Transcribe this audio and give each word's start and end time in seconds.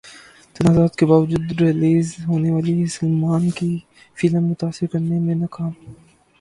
تنازعات 0.55 0.95
کے 0.95 1.05
باوجود 1.05 1.61
ریلیز 1.61 2.15
ہونے 2.27 2.51
والی 2.51 2.85
سلمان 2.87 3.49
کی 3.49 3.71
فلم 4.17 4.43
متاثر 4.45 4.87
کرنے 4.87 5.19
میں 5.19 5.35
ناکام 5.35 5.71